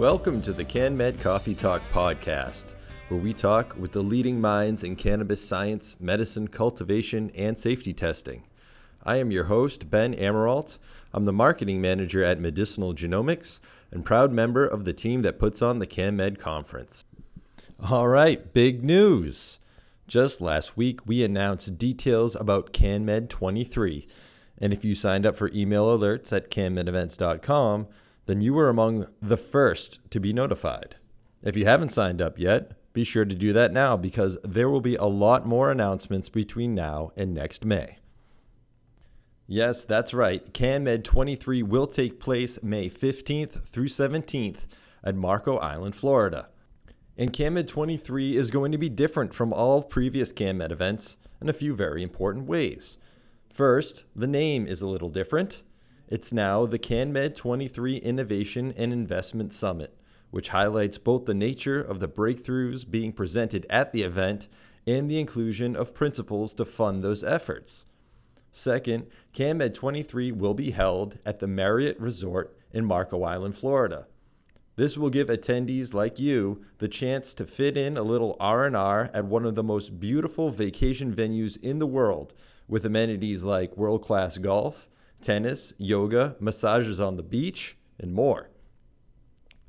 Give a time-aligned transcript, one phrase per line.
[0.00, 2.64] Welcome to the CanMed Coffee Talk podcast,
[3.08, 8.44] where we talk with the leading minds in cannabis science, medicine, cultivation, and safety testing.
[9.04, 10.78] I am your host, Ben Amirault.
[11.12, 13.60] I'm the marketing manager at Medicinal Genomics
[13.92, 17.04] and proud member of the team that puts on the CanMed conference.
[17.78, 19.58] All right, big news.
[20.08, 24.08] Just last week, we announced details about CanMed 23.
[24.56, 27.86] And if you signed up for email alerts at canmedevents.com,
[28.30, 30.94] then you were among the first to be notified.
[31.42, 34.80] If you haven't signed up yet, be sure to do that now because there will
[34.80, 37.98] be a lot more announcements between now and next May.
[39.48, 40.52] Yes, that's right.
[40.52, 44.60] CanMed 23 will take place May 15th through 17th
[45.02, 46.50] at Marco Island, Florida.
[47.18, 51.52] And CanMed 23 is going to be different from all previous CanMed events in a
[51.52, 52.96] few very important ways.
[53.52, 55.64] First, the name is a little different.
[56.10, 59.96] It's now the CanMed 23 Innovation and Investment Summit,
[60.32, 64.48] which highlights both the nature of the breakthroughs being presented at the event
[64.88, 67.84] and the inclusion of principals to fund those efforts.
[68.50, 74.08] Second, CanMed 23 will be held at the Marriott Resort in Marco Island, Florida.
[74.74, 79.26] This will give attendees like you the chance to fit in a little R&R at
[79.26, 82.34] one of the most beautiful vacation venues in the world
[82.66, 84.88] with amenities like world-class golf,
[85.22, 88.50] tennis, yoga, massages on the beach, and more.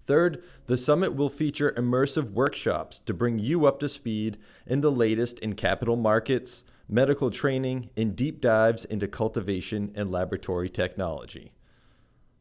[0.06, 4.92] Third, the summit will feature immersive workshops to bring you up to speed in the
[4.92, 11.54] latest in capital markets, medical training, and deep dives into cultivation and laboratory technology.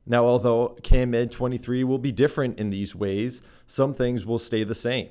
[0.06, 4.74] Now, although CanMed 23 will be different in these ways, some things will stay the
[4.74, 5.10] same.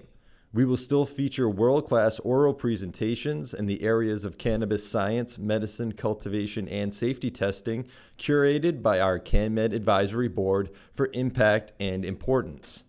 [0.52, 5.92] We will still feature world class oral presentations in the areas of cannabis science, medicine,
[5.92, 7.86] cultivation, and safety testing,
[8.18, 12.84] curated by our CanMed Advisory Board for impact and importance.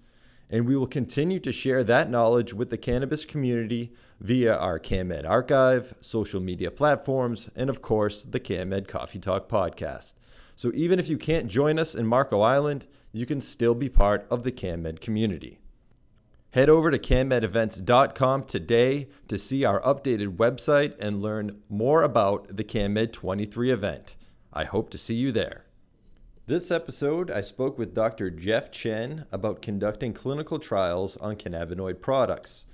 [0.48, 5.28] And we will continue to share that knowledge with the cannabis community via our CanMed
[5.28, 10.14] archive, social media platforms, and of course, the CanMed Coffee Talk podcast.
[10.56, 14.26] So even if you can't join us in Marco Island, you can still be part
[14.30, 15.59] of the CanMed community.
[16.52, 22.64] Head over to canmedevents.com today to see our updated website and learn more about the
[22.64, 24.16] CanMed 23 event.
[24.52, 25.66] I hope to see you there.
[26.48, 28.30] This episode, I spoke with Dr.
[28.30, 32.66] Jeff Chen about conducting clinical trials on cannabinoid products.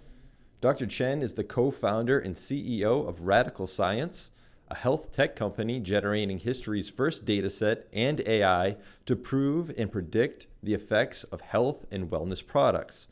[0.62, 0.86] Dr.
[0.86, 4.30] Chen is the co founder and CEO of Radical Science,
[4.68, 10.72] a health tech company generating history's first dataset and AI to prove and predict the
[10.72, 13.08] effects of health and wellness products.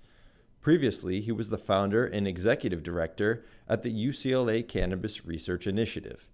[0.64, 6.26] Previously, he was the founder and executive director at the UCLA Cannabis Research Initiative.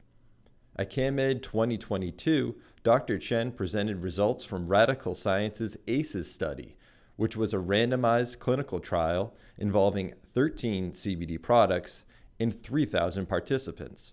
[0.76, 2.54] At CanMed 2022,
[2.84, 3.18] Dr.
[3.18, 6.76] Chen presented results from Radical Science's ACEs study,
[7.16, 12.04] which was a randomized clinical trial involving 13 CBD products
[12.38, 14.12] and 3,000 participants.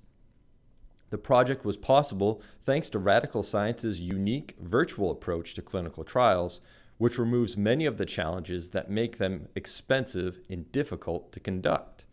[1.11, 6.59] The project was possible thanks to Radical Science's unique virtual approach to clinical trials,
[6.97, 12.06] which removes many of the challenges that make them expensive and difficult to conduct.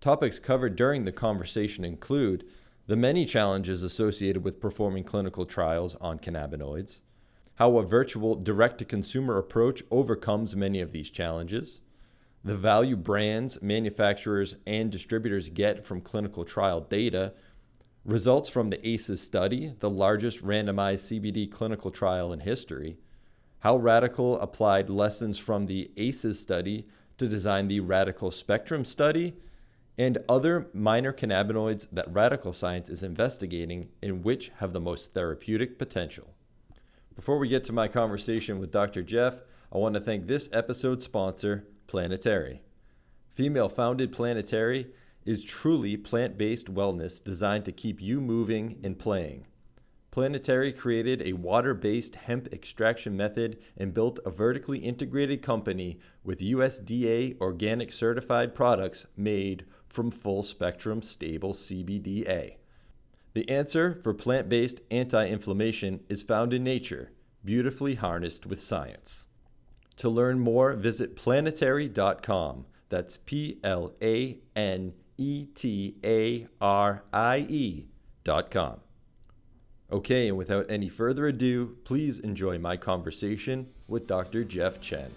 [0.00, 2.44] Topics covered during the conversation include
[2.86, 7.00] the many challenges associated with performing clinical trials on cannabinoids,
[7.54, 11.80] how a virtual direct to consumer approach overcomes many of these challenges,
[12.44, 17.32] the value brands, manufacturers, and distributors get from clinical trial data,
[18.04, 22.98] results from the ACEs study, the largest randomized CBD clinical trial in history
[23.62, 26.84] how Radical applied lessons from the ACEs study
[27.16, 29.34] to design the Radical Spectrum study,
[29.96, 35.78] and other minor cannabinoids that Radical Science is investigating and which have the most therapeutic
[35.78, 36.34] potential.
[37.14, 39.00] Before we get to my conversation with Dr.
[39.00, 39.42] Jeff,
[39.72, 42.60] I want to thank this episode's sponsor, Planetarie.
[43.32, 44.88] Female founded Planetarie
[45.24, 49.46] is truly plant based wellness designed to keep you moving and playing.
[50.12, 56.40] Planetarie created a water based hemp extraction method and built a vertically integrated company with
[56.40, 62.56] USDA organic certified products made from full spectrum stable CBDA.
[63.32, 67.12] The answer for plant based anti inflammation is found in nature,
[67.42, 69.28] beautifully harnessed with science.
[69.96, 72.66] To learn more, visit planetarie.com.
[72.90, 78.80] That's P L A N E T A R I E.com.
[79.92, 84.42] Okay, and without any further ado, please enjoy my conversation with Dr.
[84.42, 85.10] Jeff Chen.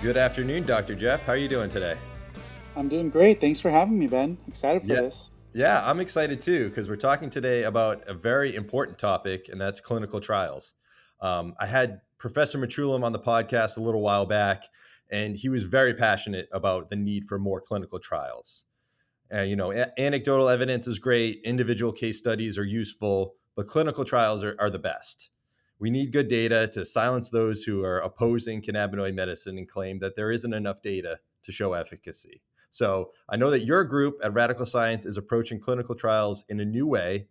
[0.00, 0.94] Good afternoon, Dr.
[0.94, 1.20] Jeff.
[1.24, 1.98] How are you doing today?
[2.74, 3.38] I'm doing great.
[3.38, 4.38] Thanks for having me, Ben.
[4.48, 5.00] Excited for yeah.
[5.02, 5.28] this.
[5.52, 9.82] Yeah, I'm excited too because we're talking today about a very important topic, and that's
[9.82, 10.72] clinical trials.
[11.20, 14.64] Um, I had Professor Mechoulam on the podcast a little while back,
[15.10, 18.64] and he was very passionate about the need for more clinical trials.
[19.30, 24.04] And you know, a- anecdotal evidence is great, individual case studies are useful, but clinical
[24.04, 25.30] trials are, are the best.
[25.78, 30.14] We need good data to silence those who are opposing cannabinoid medicine and claim that
[30.14, 32.42] there isn't enough data to show efficacy.
[32.70, 36.64] So I know that your group at Radical Science is approaching clinical trials in a
[36.64, 37.28] new way.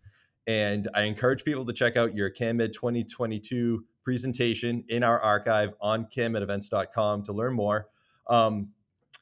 [0.48, 6.06] And I encourage people to check out your CanMed 2022 presentation in our archive on
[6.06, 7.88] canmedevents.com to learn more.
[8.28, 8.70] Um,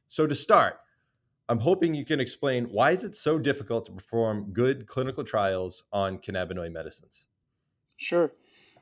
[0.07, 0.79] so to start,
[1.47, 5.83] I'm hoping you can explain why is it so difficult to perform good clinical trials
[5.91, 7.27] on cannabinoid medicines?
[7.97, 8.31] Sure.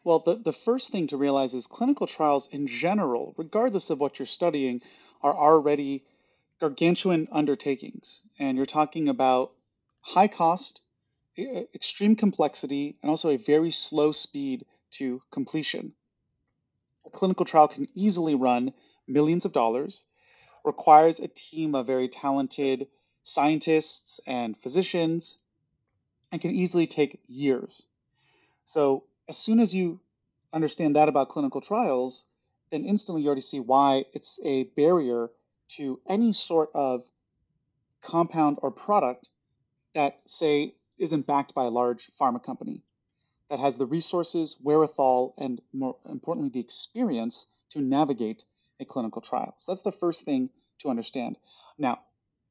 [0.04, 4.18] Well, the, the first thing to realize is clinical trials in general, regardless of what
[4.18, 4.82] you're studying,
[5.22, 6.06] are already
[6.60, 8.22] gargantuan undertakings.
[8.38, 9.52] And you're talking about
[10.02, 10.82] high cost,
[11.74, 15.94] extreme complexity, and also a very slow speed to completion.
[17.06, 18.74] A clinical trial can easily run
[19.08, 20.04] millions of dollars,
[20.64, 22.88] requires a team of very talented
[23.24, 25.38] scientists and physicians,
[26.32, 27.86] and can easily take years.
[28.66, 30.00] So, as soon as you
[30.54, 32.26] understand that about clinical trials,
[32.72, 35.30] then instantly you already see why it's a barrier
[35.70, 37.04] to any sort of
[38.02, 39.30] compound or product
[39.94, 42.84] that, say, isn't backed by a large pharma company
[43.50, 48.44] that has the resources, wherewithal, and more importantly, the experience to navigate
[48.80, 49.56] a clinical trial.
[49.58, 50.50] So that's the first thing
[50.80, 51.38] to understand.
[51.78, 52.00] Now,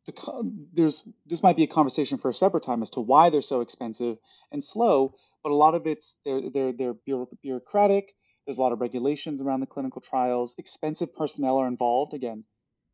[0.06, 3.42] the, there's this might be a conversation for a separate time as to why they're
[3.42, 4.18] so expensive
[4.50, 6.94] and slow, but a lot of it's they're they're they're
[7.42, 8.14] bureaucratic.
[8.46, 10.54] There's a lot of regulations around the clinical trials.
[10.58, 12.14] Expensive personnel are involved.
[12.14, 12.44] Again,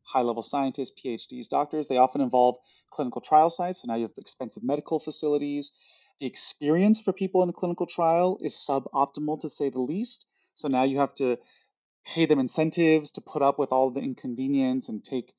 [0.05, 1.87] high level scientists, PhDs, doctors.
[1.87, 2.57] They often involve
[2.91, 3.81] clinical trial sites.
[3.81, 5.71] So now you have expensive medical facilities.
[6.19, 10.25] The experience for people in a clinical trial is suboptimal to say the least.
[10.53, 11.37] So now you have to
[12.05, 15.33] pay them incentives to put up with all the inconvenience and take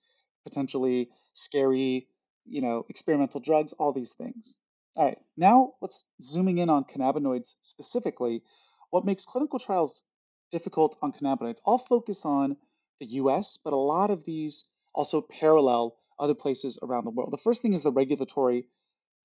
[0.44, 2.08] potentially scary,
[2.44, 4.56] you know, experimental drugs, all these things.
[4.96, 8.42] All right, now let's zooming in on cannabinoids specifically.
[8.90, 10.02] What makes clinical trials
[10.50, 11.58] difficult on cannabinoids?
[11.66, 12.56] I'll focus on
[12.98, 14.64] the US, but a lot of these
[14.94, 17.32] also parallel other places around the world.
[17.32, 18.66] The first thing is the regulatory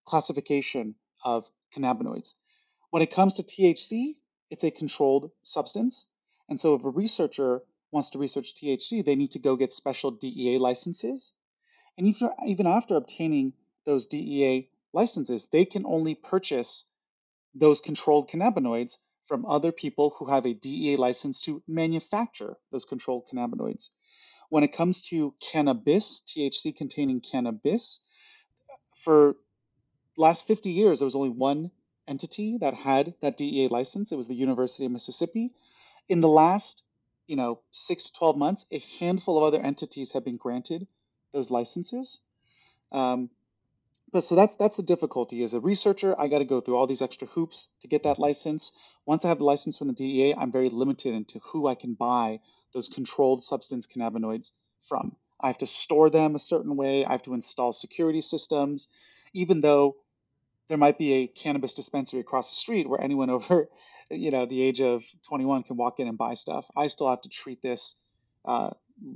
[0.06, 1.46] classification of
[1.76, 2.34] cannabinoids.
[2.90, 4.16] When it comes to THC,
[4.50, 6.08] it's a controlled substance.
[6.50, 10.12] And so if a researcher wants to research THC, they need to go get special
[10.12, 11.32] DEA licenses.
[11.98, 13.54] And even, even after obtaining
[13.86, 16.86] those DEA licenses, they can only purchase
[17.54, 18.98] those controlled cannabinoids
[19.32, 23.92] from other people who have a DEA license to manufacture those controlled cannabinoids.
[24.50, 28.02] When it comes to cannabis, THC containing cannabis,
[28.98, 29.38] for
[30.18, 31.72] last 50 years, there was only one
[32.10, 34.12] entity that had that DEA license.
[34.12, 35.54] It was the University of Mississippi.
[36.10, 36.84] In the last,
[37.26, 40.88] you know, six to 12 months, a handful of other entities have been granted
[41.32, 42.20] those licenses.
[42.92, 43.30] Um,
[44.12, 45.44] but so that's that's the difficulty.
[45.44, 48.20] As a researcher, I got to go through all these extra hoops to get that
[48.20, 48.72] license.
[49.06, 51.94] Once I have the license from the DEA, I'm very limited into who I can
[51.94, 52.40] buy
[52.74, 54.52] those controlled substance cannabinoids
[54.88, 55.16] from.
[55.40, 57.04] I have to store them a certain way.
[57.06, 58.88] I have to install security systems,
[59.34, 59.96] even though
[60.70, 63.70] there might be a cannabis dispensary across the street where anyone over,
[64.10, 66.66] you know, the age of 21 can walk in and buy stuff.
[66.76, 67.96] I still have to treat this
[68.46, 68.72] uh,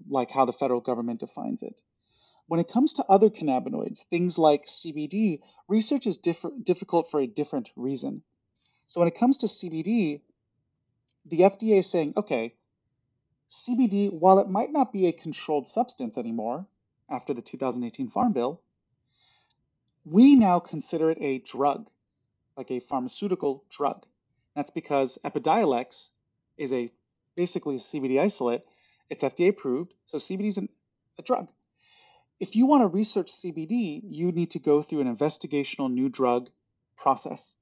[0.09, 1.79] like how the federal government defines it.
[2.47, 7.27] When it comes to other cannabinoids, things like CBD, research is diff- difficult for a
[7.27, 8.21] different reason.
[8.85, 10.21] So when it comes to CBD,
[11.25, 12.53] the FDA is saying, okay,
[13.49, 16.67] CBD, while it might not be a controlled substance anymore
[17.09, 18.61] after the 2018 Farm Bill,
[20.03, 21.89] we now consider it a drug,
[22.55, 24.05] like a pharmaceutical drug.
[24.55, 26.09] That's because Epidiolex
[26.57, 26.91] is a
[27.35, 28.63] basically a CBD isolate.
[29.09, 30.69] It's FDA approved, so CBD is an,
[31.17, 31.49] a drug
[32.39, 36.49] if you want to research CBD, you need to go through an investigational new drug
[36.97, 37.55] process.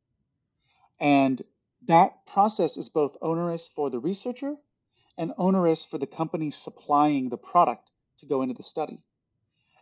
[1.00, 1.42] And
[1.88, 4.56] that process is both onerous for the researcher
[5.18, 9.00] and onerous for the company supplying the product to go into the study.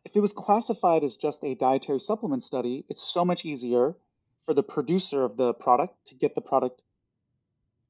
[0.04, 3.96] If it was classified as just a dietary supplement study, it's so much easier
[4.46, 6.82] for the producer of the product to get the product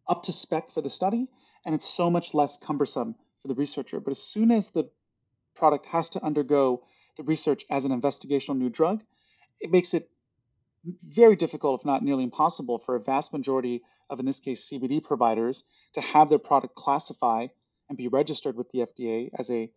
[0.07, 1.27] up to spec for the study,
[1.65, 3.99] and it's so much less cumbersome for the researcher.
[3.99, 4.89] But as soon as the
[5.55, 6.83] product has to undergo
[7.17, 9.03] the research as an investigational new drug,
[9.59, 10.09] it makes it
[11.03, 15.03] very difficult, if not nearly impossible, for a vast majority of, in this case, CBD
[15.03, 17.47] providers to have their product classify
[17.89, 19.71] and be registered with the FDA as a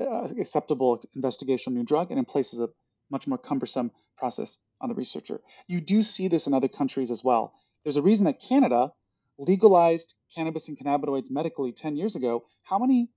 [0.00, 2.68] uh, acceptable investigational new drug and it places a
[3.10, 5.40] much more cumbersome process on the researcher.
[5.66, 7.52] You do see this in other countries as well.
[7.82, 8.92] There's a reason that Canada
[9.38, 12.44] legalized cannabis and cannabinoids medically 10 years ago.
[12.62, 13.08] How many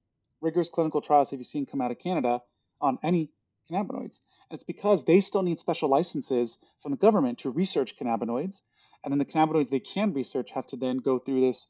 [0.42, 2.42] rigorous clinical trials have you seen come out of Canada
[2.80, 3.32] on any
[3.70, 4.20] cannabinoids?
[4.50, 8.62] And it's because they still need special licenses from the government to research cannabinoids.
[9.04, 11.68] And then the cannabinoids they can research have to then go through this,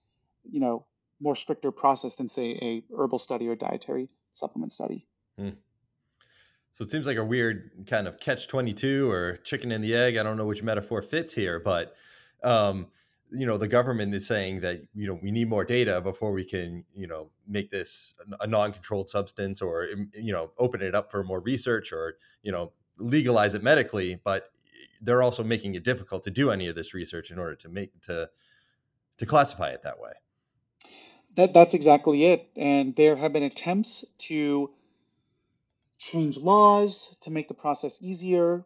[0.50, 0.86] you know,
[1.20, 5.06] more stricter process than say a herbal study or dietary supplement study.
[5.38, 5.50] Hmm.
[6.74, 10.18] So it seems like a weird kind of catch 22 or chicken and the egg.
[10.18, 11.96] I don't know which metaphor fits here, but
[12.44, 12.88] um,
[13.32, 16.44] you know, the government is saying that, you know, we need more data before we
[16.44, 21.10] can, you know, make this a non-controlled substance or, um, you know, open it up
[21.10, 24.52] for more research or, you know, legalize it medically, but
[25.02, 28.00] they're also making it difficult to do any of this research in order to make
[28.02, 28.30] to
[29.18, 30.12] to classify it that way.
[31.36, 32.50] That that's exactly it.
[32.56, 34.72] And there have been attempts to
[35.98, 38.66] change laws to make the process easier.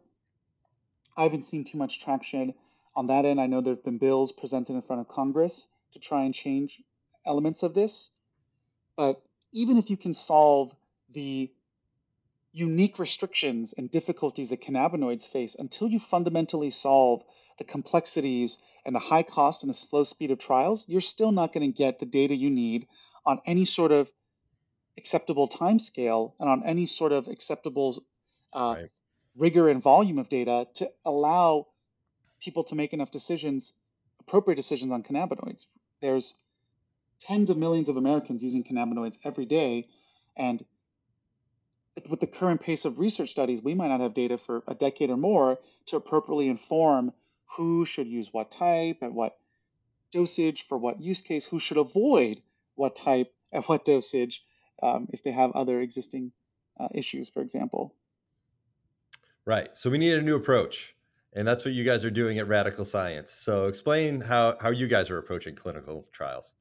[1.16, 2.54] I haven't seen too much traction
[2.96, 3.40] on that end.
[3.40, 6.82] I know there have been bills presented in front of Congress to try and change
[7.26, 8.10] elements of this.
[8.96, 9.22] But
[9.52, 10.74] even if you can solve
[11.12, 11.52] the
[12.52, 17.22] unique restrictions and difficulties that cannabinoids face, until you fundamentally solve
[17.58, 21.52] the complexities and the high cost and the slow speed of trials, you're still not
[21.52, 22.86] going to get the data you need
[23.26, 24.10] on any sort of
[24.96, 28.02] acceptable time scale and on any sort of acceptable
[28.54, 28.90] uh, right.
[29.36, 31.66] rigor and volume of data to allow
[32.40, 33.72] people to make enough decisions,
[34.20, 35.66] appropriate decisions on cannabinoids.
[36.00, 36.34] There's
[37.18, 39.88] tens of millions of Americans using cannabinoids every day,
[40.36, 40.64] and
[42.08, 45.10] with the current pace of research studies, we might not have data for a decade
[45.10, 47.12] or more to appropriately inform
[47.56, 49.38] who should use what type at what
[50.12, 52.42] dosage for what use case, who should avoid
[52.74, 54.42] what type at what dosage,
[54.82, 56.32] um, if they have other existing
[56.78, 57.94] uh, issues, for example.
[59.44, 59.70] Right.
[59.74, 60.95] So we need a new approach.
[61.36, 63.30] And that's what you guys are doing at Radical Science.
[63.30, 66.54] So explain how, how you guys are approaching clinical trials.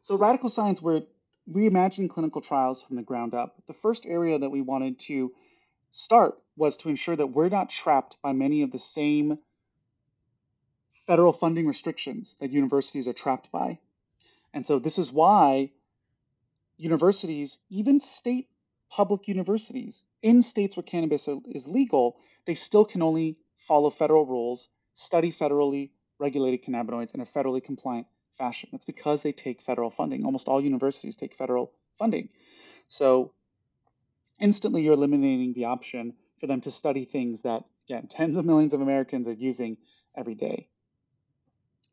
[0.00, 1.02] So, Radical Science, we're
[1.48, 3.62] reimagining clinical trials from the ground up.
[3.66, 5.32] The first area that we wanted to
[5.92, 9.38] start was to ensure that we're not trapped by many of the same
[11.06, 13.78] federal funding restrictions that universities are trapped by.
[14.54, 15.70] And so, this is why
[16.78, 18.48] universities, even state
[18.90, 22.16] public universities, in states where cannabis is legal,
[22.46, 28.06] they still can only follow federal rules, study federally regulated cannabinoids in a federally compliant
[28.38, 28.68] fashion.
[28.72, 30.24] That's because they take federal funding.
[30.24, 32.28] Almost all universities take federal funding.
[32.88, 33.32] So
[34.38, 38.74] instantly you're eliminating the option for them to study things that, again, tens of millions
[38.74, 39.76] of Americans are using
[40.16, 40.68] every day.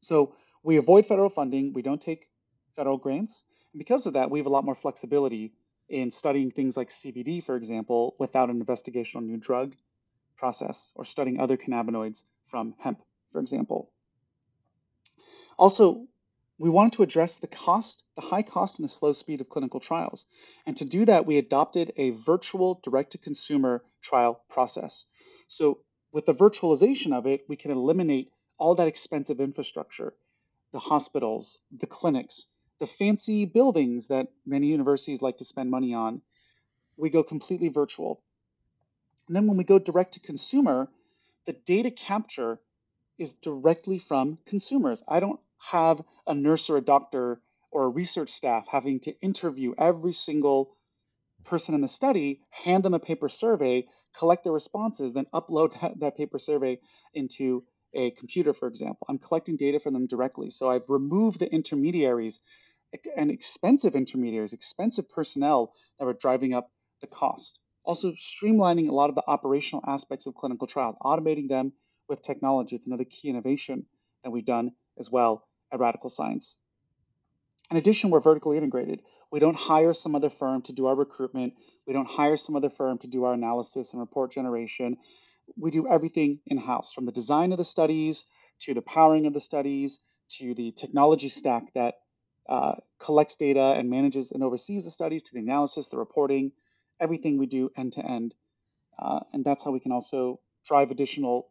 [0.01, 2.27] So we avoid federal funding, we don't take
[2.75, 5.53] federal grants, and because of that, we have a lot more flexibility
[5.87, 9.75] in studying things like CBD, for example, without an investigational new drug
[10.39, 13.91] process, or studying other cannabinoids from hemp, for example.
[15.57, 16.07] Also,
[16.57, 19.79] we wanted to address the cost, the high cost and the slow speed of clinical
[19.79, 20.25] trials.
[20.65, 25.05] And to do that, we adopted a virtual direct to consumer trial process.
[25.47, 25.79] So,
[26.11, 30.13] with the virtualization of it, we can eliminate all that expensive infrastructure
[30.71, 32.45] the hospitals, the clinics,
[32.79, 36.21] the fancy buildings that many universities like to spend money on,
[36.95, 38.21] we go completely virtual.
[39.29, 40.89] And then when we go direct to consumer,
[41.45, 42.59] the data capture
[43.19, 45.03] is directly from consumers.
[45.07, 49.75] I don't have a nurse or a doctor or a research staff having to interview
[49.77, 50.75] every single
[51.43, 55.91] person in the study, hand them a paper survey, collect their responses, then upload that,
[55.99, 56.79] that paper survey
[57.13, 59.05] into a computer, for example.
[59.07, 60.49] I'm collecting data from them directly.
[60.49, 62.39] So I've removed the intermediaries
[63.15, 66.71] and expensive intermediaries, expensive personnel that were driving up
[67.01, 67.59] the cost.
[67.89, 71.73] Also, streamlining a lot of the operational aspects of clinical trials, automating them
[72.07, 72.75] with technology.
[72.75, 73.87] It's another key innovation
[74.23, 76.59] that we've done as well at Radical Science.
[77.71, 79.01] In addition, we're vertically integrated.
[79.31, 81.55] We don't hire some other firm to do our recruitment.
[81.87, 84.97] We don't hire some other firm to do our analysis and report generation.
[85.57, 88.25] We do everything in house from the design of the studies
[88.59, 89.99] to the powering of the studies
[90.37, 91.95] to the technology stack that
[92.47, 96.51] uh, collects data and manages and oversees the studies to the analysis, the reporting,
[96.99, 98.35] everything we do end to end.
[98.97, 101.49] Uh, and that's how we can also drive additional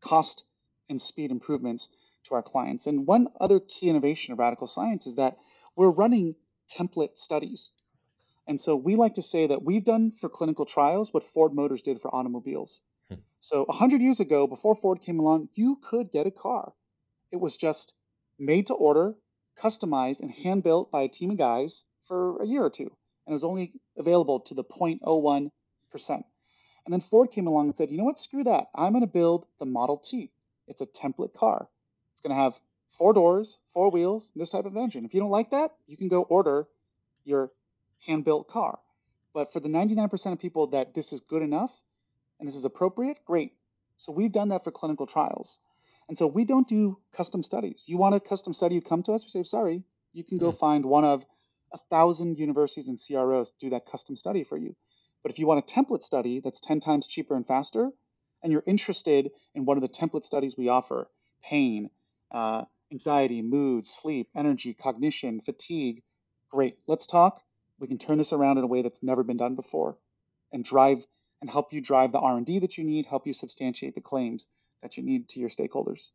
[0.00, 0.44] cost
[0.88, 1.88] and speed improvements
[2.24, 2.86] to our clients.
[2.86, 5.38] And one other key innovation of Radical Science is that
[5.76, 6.34] we're running
[6.68, 7.72] template studies.
[8.46, 11.82] And so we like to say that we've done for clinical trials what Ford Motors
[11.82, 12.82] did for automobiles.
[13.08, 13.16] Hmm.
[13.40, 16.72] So 100 years ago, before Ford came along, you could get a car.
[17.30, 17.92] It was just
[18.38, 19.14] made to order,
[19.58, 22.90] customized and hand built by a team of guys for a year or two.
[23.26, 25.50] And it was only available to the 0.01%.
[26.08, 28.68] And then Ford came along and said, you know what, screw that.
[28.74, 30.32] I'm going to build the Model T.
[30.66, 31.68] It's a template car.
[32.12, 32.54] It's going to have
[32.98, 35.04] four doors, four wheels, this type of engine.
[35.04, 36.66] If you don't like that, you can go order
[37.24, 37.50] your
[38.06, 38.78] hand built car.
[39.32, 41.70] But for the 99% of people that this is good enough
[42.38, 43.52] and this is appropriate, great.
[43.96, 45.60] So we've done that for clinical trials.
[46.08, 47.84] And so we don't do custom studies.
[47.86, 50.50] You want a custom study, you come to us, we say, sorry, you can go
[50.50, 50.58] mm.
[50.58, 51.24] find one of
[51.72, 54.74] a thousand universities and CROs do that custom study for you.
[55.22, 57.90] But if you want a template study that's 10 times cheaper and faster,
[58.42, 61.08] and you're interested in one of the template studies we offer,
[61.42, 61.90] pain,
[62.30, 66.02] uh, anxiety, mood, sleep, energy, cognition, fatigue,
[66.50, 66.78] great.
[66.86, 67.42] Let's talk.
[67.78, 69.96] We can turn this around in a way that's never been done before
[70.52, 71.04] and drive
[71.40, 74.46] and help you drive the R&D that you need, help you substantiate the claims
[74.82, 76.10] that you need to your stakeholders.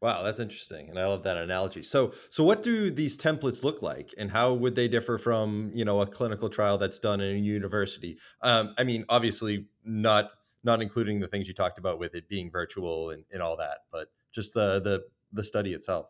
[0.00, 1.82] Wow, that's interesting, and I love that analogy.
[1.82, 5.84] So, so what do these templates look like, and how would they differ from you
[5.84, 8.18] know a clinical trial that's done in a university?
[8.40, 10.30] Um, I mean, obviously not
[10.64, 13.78] not including the things you talked about with it being virtual and, and all that,
[13.92, 16.06] but just the the the study itself.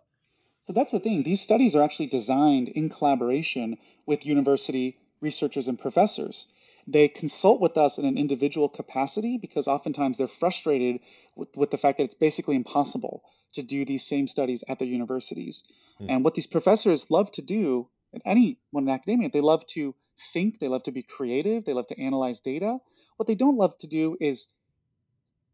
[0.64, 1.22] So that's the thing.
[1.22, 6.46] These studies are actually designed in collaboration with university researchers and professors.
[6.86, 11.00] They consult with us in an individual capacity because oftentimes they're frustrated
[11.36, 13.22] with, with the fact that it's basically impossible
[13.54, 15.64] to do these same studies at their universities.
[16.00, 16.06] Mm.
[16.10, 19.94] And what these professors love to do, and anyone in academia, they love to
[20.32, 22.78] think, they love to be creative, they love to analyze data.
[23.16, 24.46] What they don't love to do is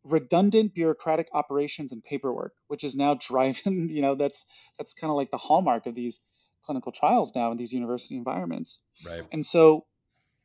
[0.04, 4.44] redundant bureaucratic operations and paperwork, which is now driving, you know, that's
[4.78, 6.20] that's kind of like the hallmark of these
[6.64, 8.80] clinical trials now in these university environments.
[9.04, 9.22] Right.
[9.32, 9.86] And so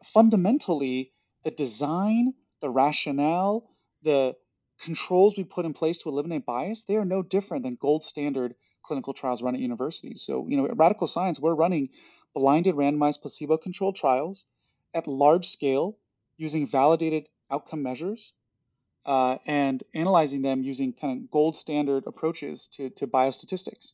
[0.03, 1.11] fundamentally,
[1.43, 3.69] the design, the rationale,
[4.03, 4.35] the
[4.81, 8.55] controls we put in place to eliminate bias, they are no different than gold standard
[8.83, 10.23] clinical trials run at universities.
[10.23, 11.89] So, you know, at Radical Science, we're running
[12.33, 14.45] blinded randomized placebo controlled trials
[14.93, 15.97] at large scale
[16.37, 18.33] using validated outcome measures
[19.05, 23.93] uh, and analyzing them using kind of gold standard approaches to, to biostatistics.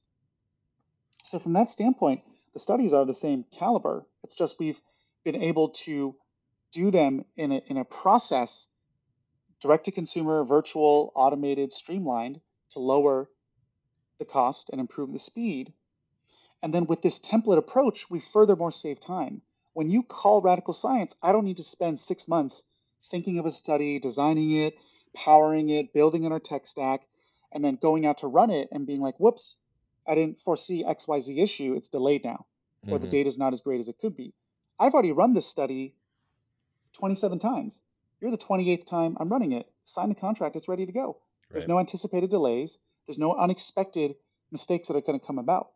[1.23, 2.21] So, from that standpoint,
[2.53, 4.05] the studies are the same caliber.
[4.23, 4.79] It's just we've
[5.23, 6.15] been able to
[6.71, 8.67] do them in a, in a process
[9.61, 12.39] direct to consumer, virtual, automated, streamlined
[12.71, 13.29] to lower
[14.19, 15.73] the cost and improve the speed.
[16.61, 19.41] And then with this template approach, we furthermore save time.
[19.73, 22.63] When you call radical science, I don't need to spend six months
[23.09, 24.75] thinking of a study, designing it,
[25.13, 27.07] powering it, building in our tech stack,
[27.51, 29.57] and then going out to run it and being like, whoops,
[30.07, 31.73] I didn't foresee XYZ issue.
[31.75, 32.45] It's delayed now,
[32.87, 33.03] or mm-hmm.
[33.03, 34.33] the data is not as great as it could be.
[34.79, 35.95] I've already run this study
[36.93, 37.81] 27 times.
[38.19, 39.67] You're the 28th time I'm running it.
[39.85, 41.17] Sign the contract, it's ready to go.
[41.51, 41.69] There's right.
[41.69, 42.77] no anticipated delays,
[43.07, 44.15] there's no unexpected
[44.51, 45.69] mistakes that are going to come about.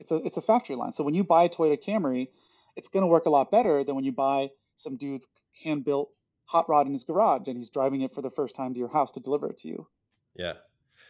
[0.00, 0.92] It's a it's a factory line.
[0.92, 2.28] So when you buy a Toyota Camry,
[2.76, 5.26] it's going to work a lot better than when you buy some dude's
[5.62, 6.10] hand built
[6.46, 8.88] hot rod in his garage and he's driving it for the first time to your
[8.88, 9.86] house to deliver it to you.
[10.34, 10.54] Yeah.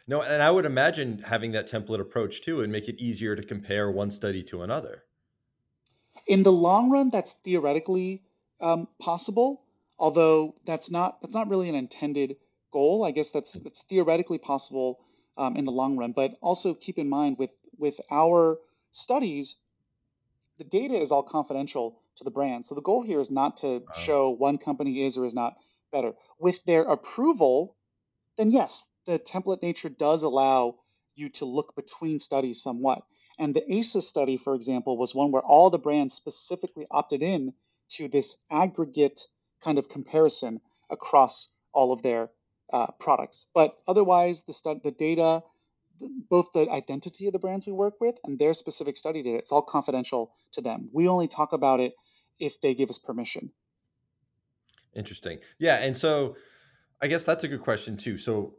[0.07, 3.43] No, and I would imagine having that template approach too and make it easier to
[3.43, 5.05] compare one study to another.
[6.27, 8.23] In the long run, that's theoretically
[8.61, 9.64] um, possible,
[9.99, 12.37] although that's not that's not really an intended
[12.73, 13.05] goal.
[13.05, 15.01] I guess that's that's theoretically possible
[15.37, 16.13] um, in the long run.
[16.13, 18.59] But also keep in mind with with our
[18.93, 19.57] studies,
[20.59, 22.67] the data is all confidential to the brand.
[22.67, 23.83] So the goal here is not to wow.
[24.05, 25.55] show one company is or is not
[25.91, 26.13] better.
[26.39, 27.77] With their approval,
[28.37, 30.77] then yes, the template nature does allow
[31.15, 33.03] you to look between studies somewhat.
[33.39, 37.53] And the ACES study, for example, was one where all the brands specifically opted in
[37.91, 39.21] to this aggregate
[39.65, 42.29] kind of comparison across all of their
[42.73, 43.47] uh, products.
[43.55, 45.43] But otherwise, the, the data,
[46.29, 49.53] both the identity of the brands we work with and their specific study data, it's
[49.53, 50.89] all confidential to them.
[50.93, 51.95] We only talk about it
[52.39, 53.51] if they give us permission.
[54.95, 55.39] Interesting.
[55.59, 55.77] Yeah.
[55.77, 56.37] And so
[57.01, 58.19] I guess that's a good question, too.
[58.19, 58.55] So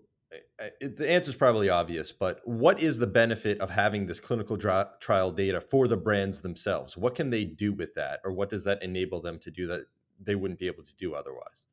[0.82, 4.58] it, the answer is probably obvious, but what is the benefit of having this clinical
[4.58, 6.98] trial data for the brands themselves?
[6.98, 9.86] What can they do with that, or what does that enable them to do that
[10.20, 11.66] they wouldn't be able to do otherwise?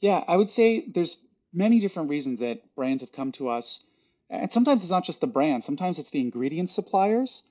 [0.00, 1.16] Yeah, I would say there's
[1.52, 3.82] many different reasons that brands have come to us,
[4.28, 5.64] and sometimes it's not just the brand.
[5.64, 7.42] Sometimes it's the ingredient suppliers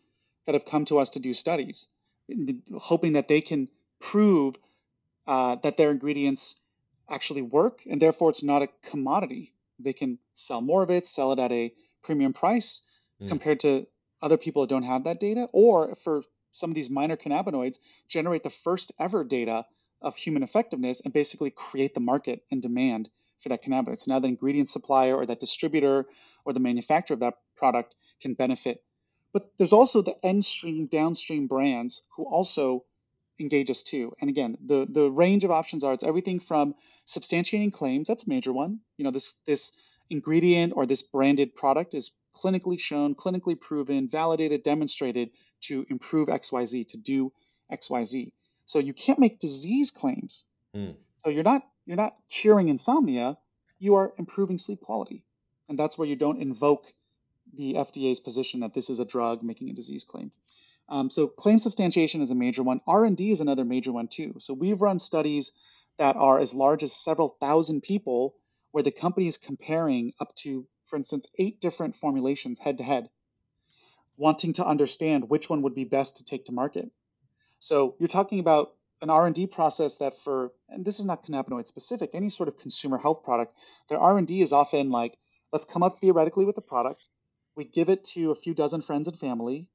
[0.45, 1.85] that have come to us to do studies,
[2.77, 3.67] hoping that they can
[3.99, 4.55] prove
[5.27, 6.55] uh, that their ingredients
[7.09, 11.31] actually work, and therefore it's not a commodity they can sell more of it, sell
[11.33, 12.81] it at a premium price
[13.21, 13.27] mm.
[13.27, 13.85] compared to
[14.21, 18.43] other people that don't have that data, or for some of these minor cannabinoids, generate
[18.43, 19.65] the first ever data
[20.01, 23.09] of human effectiveness and basically create the market and demand
[23.41, 23.99] for that cannabinoid.
[23.99, 26.05] So now the ingredient supplier or that distributor
[26.45, 28.83] or the manufacturer of that product can benefit.
[29.33, 32.85] But there's also the end stream, downstream brands who also
[33.39, 34.13] engage us too.
[34.21, 36.75] And again, the the range of options are it's everything from
[37.07, 38.79] substantiating claims, that's a major one.
[38.97, 39.71] You know, this this
[40.09, 45.29] ingredient or this branded product is clinically shown, clinically proven, validated, demonstrated
[45.61, 47.31] to improve XYZ, to do
[47.71, 48.31] XYZ.
[48.65, 50.45] So you can't make disease claims.
[50.75, 50.95] Mm.
[51.17, 53.37] So you're not you're not curing insomnia,
[53.79, 55.23] you are improving sleep quality.
[55.69, 56.85] And that's where you don't invoke
[57.53, 60.31] the FDA's position that this is a drug making a disease claim.
[60.89, 62.81] Um, so claim substantiation is a major one.
[62.87, 64.35] R&D is another major one too.
[64.39, 65.51] So we've run studies
[65.97, 68.35] that are as large as several thousand people
[68.71, 73.09] where the company is comparing up to, for instance, eight different formulations head to head,
[74.17, 76.91] wanting to understand which one would be best to take to market.
[77.59, 82.11] So you're talking about an R&D process that for, and this is not cannabinoid specific,
[82.13, 83.55] any sort of consumer health product,
[83.89, 85.17] their R&D is often like,
[85.51, 87.07] let's come up theoretically with a product,
[87.55, 89.69] we give it to a few dozen friends and family,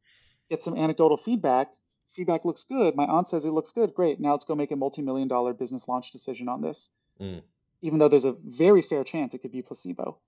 [0.49, 1.71] get some anecdotal feedback.
[2.11, 2.97] Feedback looks good.
[2.97, 3.95] My aunt says it looks good.
[3.95, 4.19] Great.
[4.21, 6.91] Now let's go make a multi-million dollar business launch decision on this.
[7.21, 7.43] Mm.
[7.83, 10.19] Even though there's a very fair chance it could be placebo.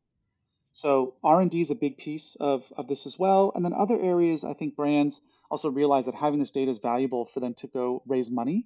[0.72, 3.52] So R&D is a big piece of, of this as well.
[3.54, 5.20] And then other areas, I think brands
[5.52, 8.64] also realize that having this data is valuable for them to go raise money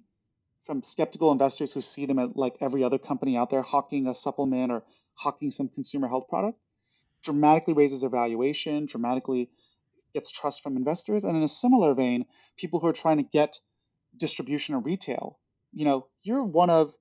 [0.65, 4.71] from skeptical investors who see them like every other company out there hawking a supplement
[4.71, 6.57] or hawking some consumer health product
[7.23, 9.49] dramatically raises their valuation, dramatically
[10.13, 11.25] gets trust from investors.
[11.25, 13.57] And in a similar vein, people who are trying to get
[14.15, 15.37] distribution or retail,
[15.73, 16.95] you know, you're one of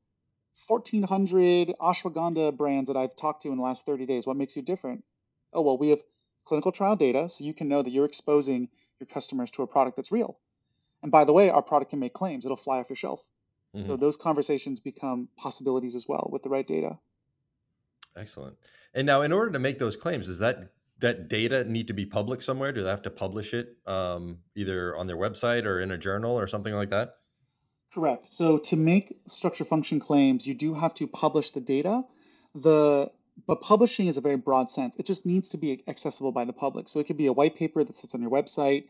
[0.66, 4.26] 1,400 ashwagandha brands that I've talked to in the last 30 days.
[4.26, 5.04] What makes you different?
[5.52, 6.02] Oh, well, we have
[6.44, 8.68] clinical trial data, so you can know that you're exposing
[9.00, 10.38] your customers to a product that's real.
[11.02, 13.20] And by the way, our product can make claims, it'll fly off your shelf.
[13.74, 13.86] Mm-hmm.
[13.86, 16.98] So those conversations become possibilities as well with the right data.
[18.16, 18.56] Excellent.
[18.94, 22.06] And now, in order to make those claims, does that that data need to be
[22.06, 22.72] public somewhere?
[22.72, 26.38] Do they have to publish it um, either on their website or in a journal
[26.38, 27.16] or something like that?
[27.92, 28.26] Correct.
[28.26, 32.02] So to make structure function claims, you do have to publish the data.
[32.54, 33.10] The
[33.46, 34.96] but publishing is a very broad sense.
[34.98, 36.88] It just needs to be accessible by the public.
[36.88, 38.84] So it could be a white paper that sits on your website.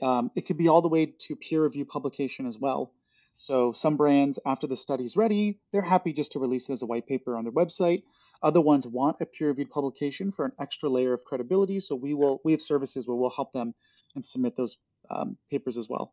[0.00, 2.92] Um, it could be all the way to peer review publication as well.
[3.36, 6.86] So some brands, after the study's ready, they're happy just to release it as a
[6.86, 8.02] white paper on their website.
[8.42, 11.78] Other ones want a peer-reviewed publication for an extra layer of credibility.
[11.78, 13.74] So we will we have services where we'll help them
[14.14, 14.78] and submit those
[15.10, 16.12] um, papers as well.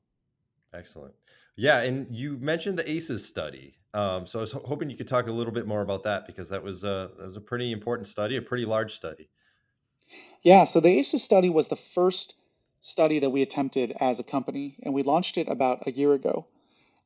[0.74, 1.14] Excellent.
[1.56, 3.76] Yeah, and you mentioned the ACEs study.
[3.94, 6.50] Um, so I was hoping you could talk a little bit more about that because
[6.50, 9.30] that was a that was a pretty important study, a pretty large study.
[10.44, 10.66] Yeah.
[10.66, 12.36] So the ACEs study was the first
[12.82, 16.46] study that we attempted as a company, and we launched it about a year ago.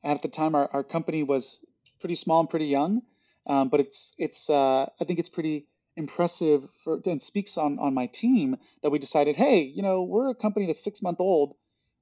[0.02, 1.58] And at the time, our, our company was
[2.00, 3.02] pretty small and pretty young.
[3.46, 7.94] Um, but it's it's uh, I think it's pretty impressive for, and speaks on on
[7.94, 11.54] my team that we decided, hey, you know, we're a company that's six month old.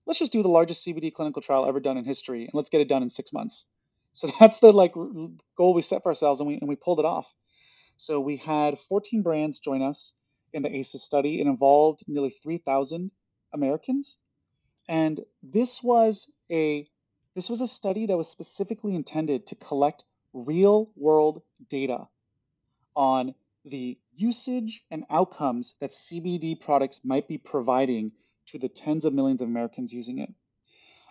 [0.07, 2.81] Let's just do the largest CBD clinical trial ever done in history, and let's get
[2.81, 3.67] it done in six months.
[4.15, 7.07] So that's the like goal we set for ourselves, and we and we pulled it
[7.07, 7.33] off.
[7.97, 10.13] So we had 14 brands join us
[10.53, 11.41] in the ACEs study.
[11.41, 13.11] It involved nearly 3,000
[13.55, 14.19] Americans,
[14.87, 16.87] and this was a
[17.35, 22.07] this was a study that was specifically intended to collect real world data
[22.95, 23.35] on
[23.65, 28.13] the usage and outcomes that CBD products might be providing
[28.53, 30.33] to the tens of millions of Americans using it.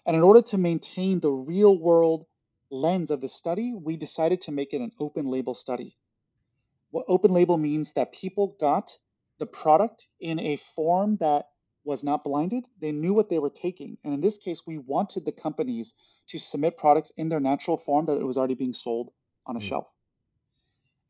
[0.06, 2.26] And in order to maintain the real world
[2.72, 5.98] lens of the study, we decided to make it an open label study.
[6.92, 8.98] What open label means that people got
[9.40, 11.50] the product in a form that
[11.84, 12.66] was not blinded.
[12.80, 13.98] They knew what they were taking.
[14.04, 15.96] And in this case, we wanted the companies
[16.28, 19.12] to submit products in their natural form that it was already being sold
[19.46, 19.64] on a mm.
[19.64, 19.92] shelf.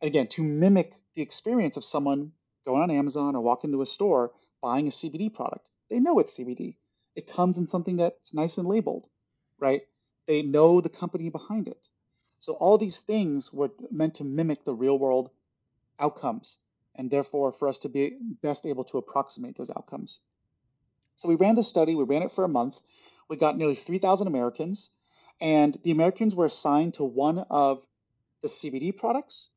[0.01, 2.31] And again, to mimic the experience of someone
[2.65, 5.69] going on Amazon or walking into a store buying a CBD product.
[5.91, 6.77] They know it's CBD.
[7.15, 9.07] It comes in something that's nice and labeled,
[9.59, 9.81] right?
[10.25, 11.85] They know the company behind it.
[12.39, 15.29] So all these things were meant to mimic the real world
[15.99, 16.59] outcomes
[16.95, 20.21] and therefore for us to be best able to approximate those outcomes.
[21.15, 22.79] So we ran the study, we ran it for a month.
[23.27, 24.91] We got nearly 3,000 Americans,
[25.41, 27.85] and the Americans were assigned to one of
[28.41, 29.49] the CBD products,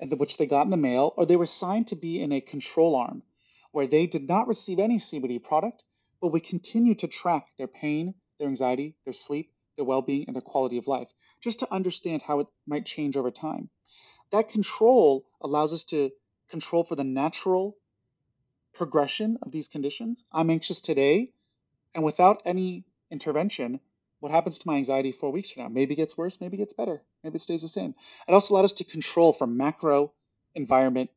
[0.00, 2.96] which they got in the mail, or they were assigned to be in a control
[2.96, 3.22] arm
[3.72, 5.84] where they did not receive any CBD product,
[6.20, 10.34] but we continue to track their pain, their anxiety, their sleep, their well being, and
[10.34, 11.08] their quality of life,
[11.40, 13.70] just to understand how it might change over time.
[14.30, 16.10] That control allows us to
[16.50, 17.76] control for the natural
[18.74, 20.24] progression of these conditions.
[20.32, 21.32] I'm anxious today,
[21.94, 23.80] and without any intervention,
[24.20, 25.68] what happens to my anxiety four weeks from now?
[25.68, 27.94] Maybe it gets worse, maybe it gets better, maybe it stays the same.
[28.28, 30.12] It also allowed us to control for macro
[30.54, 31.10] environment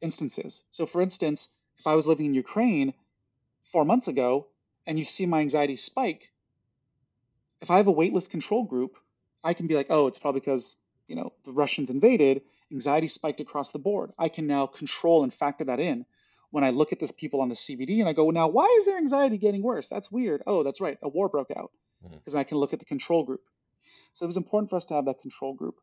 [0.00, 0.64] instances.
[0.70, 1.48] So, for instance,
[1.82, 2.94] if I was living in Ukraine
[3.72, 4.46] four months ago
[4.86, 6.30] and you see my anxiety spike,
[7.60, 8.96] if I have a waitlist control group,
[9.42, 10.76] I can be like, oh, it's probably because
[11.08, 14.12] you know the Russians invaded, anxiety spiked across the board.
[14.16, 16.06] I can now control and factor that in
[16.52, 18.84] when I look at this people on the CBD and I go, now why is
[18.84, 19.88] their anxiety getting worse?
[19.88, 20.44] That's weird.
[20.46, 22.38] Oh, that's right, a war broke out because mm-hmm.
[22.38, 23.42] I can look at the control group.
[24.12, 25.76] So it was important for us to have that control group.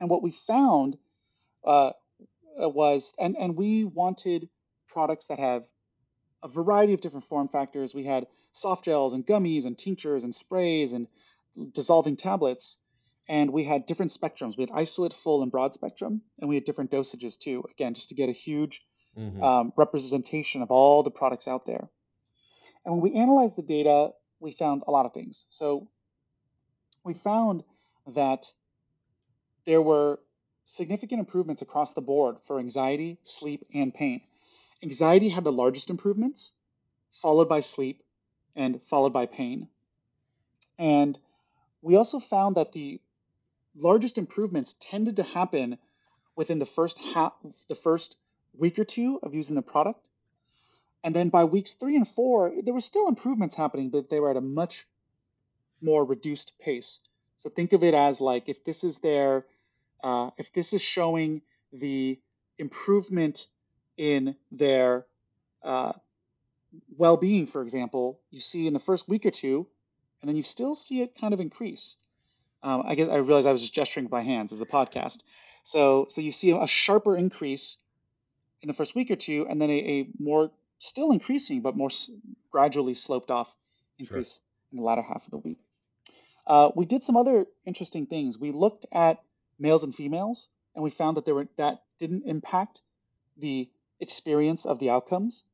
[0.00, 0.98] And what we found
[1.64, 1.92] uh,
[2.58, 4.50] was, and and we wanted
[4.88, 5.64] products that have
[6.42, 7.94] a variety of different form factors.
[7.94, 11.06] We had soft gels and gummies and tinctures and sprays and
[11.72, 12.78] dissolving tablets.
[13.28, 14.56] And we had different spectrums.
[14.56, 17.64] We had isolate, full, and broad spectrum, and we had different dosages too.
[17.70, 18.80] Again, just to get a huge
[19.18, 19.42] mm-hmm.
[19.42, 21.88] um, representation of all the products out there.
[22.84, 25.46] And when we analyzed the data, we found a lot of things.
[25.50, 25.88] So
[27.04, 27.64] we found
[28.14, 28.46] that
[29.66, 30.20] there were
[30.64, 34.22] significant improvements across the board for anxiety, sleep, and pain.
[34.82, 36.52] Anxiety had the largest improvements,
[37.10, 38.02] followed by sleep,
[38.54, 39.68] and followed by pain.
[40.78, 41.18] And
[41.82, 43.00] we also found that the
[43.76, 45.78] largest improvements tended to happen
[46.36, 47.32] within the first half,
[47.68, 48.16] the first
[48.56, 50.08] week or two of using the product.
[51.02, 54.30] And then by weeks three and four, there were still improvements happening, but they were
[54.30, 54.84] at a much
[55.80, 57.00] more reduced pace.
[57.36, 59.46] So think of it as like if this is their,
[60.02, 62.18] uh, if this is showing the
[62.58, 63.46] improvement
[63.98, 65.04] in their
[65.62, 65.92] uh,
[66.96, 69.66] well-being, for example, you see in the first week or two,
[70.20, 71.96] and then you still see it kind of increase.
[72.62, 75.18] Um, I guess I realized I was just gesturing with my hands as a podcast.
[75.64, 77.76] So, so you see a sharper increase
[78.62, 81.90] in the first week or two, and then a, a more still increasing, but more
[81.90, 82.10] s-
[82.50, 83.52] gradually sloped off
[83.98, 84.42] increase sure.
[84.72, 85.58] in the latter half of the week.
[86.46, 88.38] Uh, we did some other interesting things.
[88.38, 89.22] We looked at
[89.58, 92.80] males and females, and we found that there were that didn't impact
[93.36, 93.68] the
[94.00, 95.44] experience of the outcomes.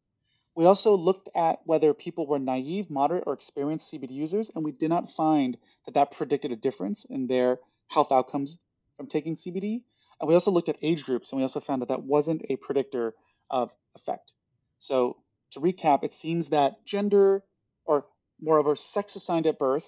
[0.55, 4.73] We also looked at whether people were naive, moderate, or experienced CBD users, and we
[4.73, 8.63] did not find that that predicted a difference in their health outcomes
[8.97, 9.83] from taking CBD.
[10.21, 12.57] And we also looked at age groups, and we also found that that wasn't a
[12.57, 13.15] predictor
[13.51, 14.33] of effect.
[14.79, 15.17] So
[15.53, 17.43] to recap, it seems that gender,
[17.85, 18.07] or
[18.41, 19.85] moreover, sex assigned at birth,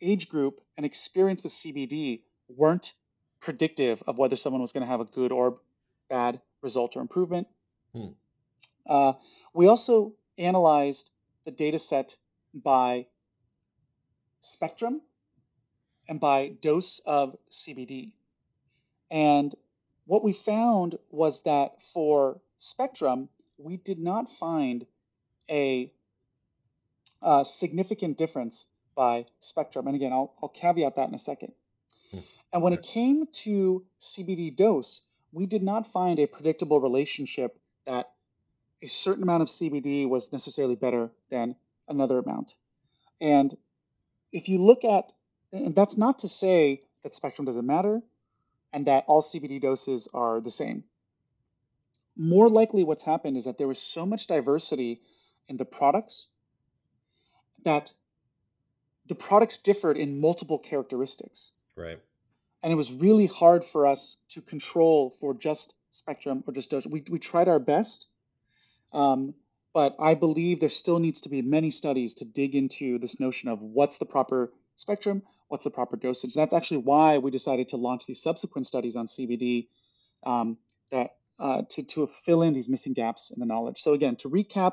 [0.00, 2.92] age group, and experience with CBD weren't
[3.40, 5.58] predictive of whether someone was going to have a good or
[6.08, 7.46] bad result or improvement.
[7.96, 8.12] Hmm.
[8.88, 9.12] Uh,
[9.54, 11.10] we also analyzed
[11.44, 12.16] the data set
[12.52, 13.06] by
[14.42, 15.00] spectrum
[16.08, 18.12] and by dose of CBD.
[19.10, 19.54] And
[20.04, 23.28] what we found was that for spectrum,
[23.58, 24.86] we did not find
[25.50, 25.90] a,
[27.22, 29.86] a significant difference by spectrum.
[29.86, 31.52] And again, I'll, I'll caveat that in a second.
[32.10, 32.20] Hmm.
[32.52, 38.10] And when it came to CBD dose, we did not find a predictable relationship that
[38.82, 41.56] a certain amount of CBD was necessarily better than
[41.88, 42.54] another amount.
[43.20, 43.56] And
[44.32, 45.12] if you look at,
[45.52, 48.02] and that's not to say that spectrum doesn't matter
[48.72, 50.84] and that all CBD doses are the same.
[52.16, 55.00] More likely, what's happened is that there was so much diversity
[55.48, 56.28] in the products
[57.64, 57.90] that
[59.06, 61.52] the products differed in multiple characteristics.
[61.76, 61.98] Right.
[62.62, 66.86] And it was really hard for us to control for just spectrum or just dose.
[66.86, 68.06] We, we tried our best,
[68.92, 69.34] um,
[69.74, 73.48] but I believe there still needs to be many studies to dig into this notion
[73.48, 76.34] of what's the proper spectrum, what's the proper dosage.
[76.34, 79.68] That's actually why we decided to launch these subsequent studies on CBD
[80.24, 80.58] um,
[80.90, 83.80] that uh, to, to fill in these missing gaps in the knowledge.
[83.80, 84.72] So again, to recap,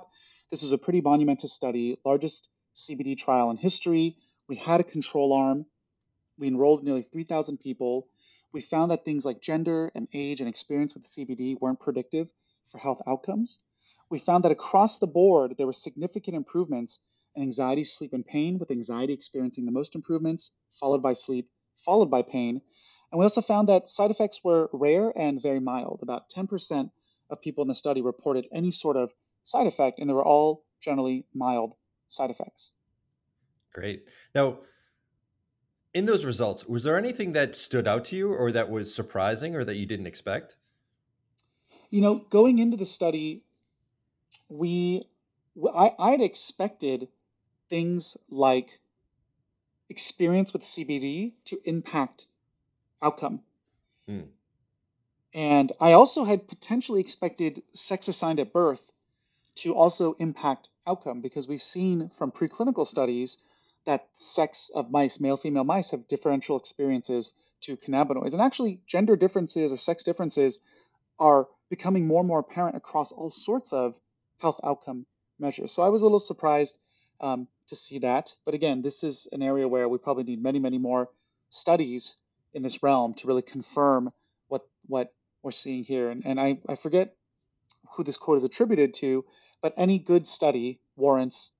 [0.51, 4.17] this is a pretty monumental study, largest CBD trial in history.
[4.47, 5.65] We had a control arm.
[6.37, 8.07] We enrolled nearly 3,000 people.
[8.53, 12.29] We found that things like gender and age and experience with CBD weren't predictive
[12.71, 13.59] for health outcomes
[14.13, 16.99] we found that across the board, there were significant improvements
[17.35, 21.49] in anxiety, sleep, and pain, with anxiety experiencing the most improvements, followed by sleep,
[21.83, 22.61] followed by pain.
[23.11, 26.01] And we also found that side effects were rare and very mild.
[26.03, 26.91] About 10%
[27.31, 29.11] of people in the study reported any sort of
[29.45, 31.73] side effect, and they were all generally mild
[32.09, 32.73] side effects.
[33.73, 34.05] Great.
[34.35, 34.59] Now,
[35.93, 39.55] in those results, was there anything that stood out to you or that was surprising
[39.55, 40.57] or that you didn't expect?
[41.89, 43.43] You know, going into the study,
[44.49, 45.07] we
[45.75, 47.07] I, I'd expected
[47.69, 48.79] things like
[49.89, 52.25] experience with CBD to impact
[53.01, 53.41] outcome.
[54.09, 54.25] Mm.
[55.35, 58.81] And I also had potentially expected sex assigned at birth
[59.55, 63.37] to also impact outcome because we've seen from preclinical studies
[63.85, 68.33] that sex of mice, male female mice, have differential experiences to cannabinoids.
[68.33, 70.59] And actually, gender differences or sex differences
[71.19, 73.95] are becoming more and more apparent across all sorts of
[74.39, 75.05] health outcome
[75.39, 75.71] measures.
[75.71, 76.77] So I was a little surprised
[77.21, 78.33] um, to see that.
[78.45, 81.09] But again, this is an area where we probably need many, many more
[81.49, 82.15] studies
[82.53, 84.11] in this realm to really confirm
[84.47, 86.09] what what we're seeing here.
[86.09, 87.15] And, and I, I forget
[87.95, 89.25] who this quote is attributed to,
[89.61, 91.51] but any good study warrants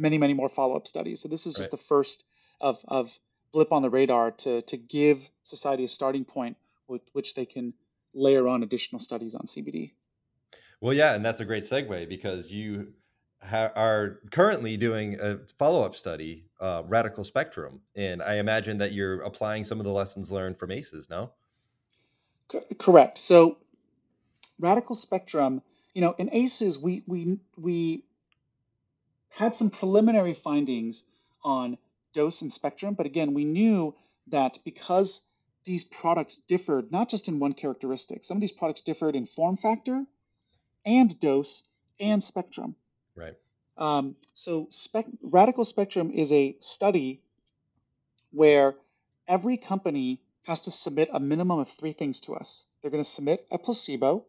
[0.00, 1.20] many, many more follow-up studies.
[1.20, 1.70] So this is just right.
[1.70, 2.24] the first
[2.60, 3.10] of, of
[3.52, 6.56] blip on the radar to, to give society a starting point
[6.88, 7.74] with which they can
[8.14, 9.92] layer on additional studies on CBD.
[10.80, 12.94] Well, yeah, and that's a great segue because you
[13.42, 19.20] ha- are currently doing a follow-up study, uh, Radicle Spectrum, and I imagine that you're
[19.20, 21.10] applying some of the lessons learned from ACEs.
[21.10, 21.30] No,
[22.50, 23.18] C- correct.
[23.18, 23.58] So,
[24.60, 25.60] Radicle Spectrum,
[25.94, 28.04] you know, in ACEs, we we we
[29.40, 31.02] had some preliminary findings
[31.42, 31.78] on
[32.12, 33.94] dose and spectrum, but again, we knew
[34.26, 35.22] that because
[35.64, 39.56] these products differed not just in one characteristic, some of these products differed in form
[39.56, 40.04] factor
[40.84, 41.62] and dose
[41.98, 42.76] and spectrum.
[43.16, 43.34] Right.
[43.78, 47.22] Um, so spec- Radicle Spectrum is a study
[48.32, 48.74] where
[49.26, 52.64] every company has to submit a minimum of three things to us.
[52.82, 54.26] They're going to submit a placebo.